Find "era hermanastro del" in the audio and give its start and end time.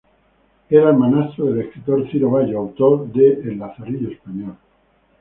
0.71-1.59